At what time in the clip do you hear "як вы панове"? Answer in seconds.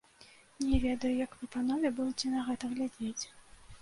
1.25-1.93